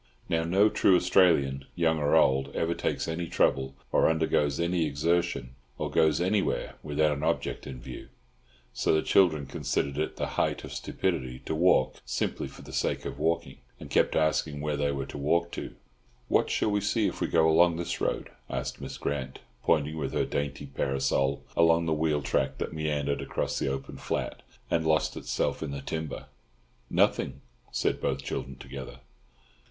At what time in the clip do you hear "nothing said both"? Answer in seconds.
26.89-28.23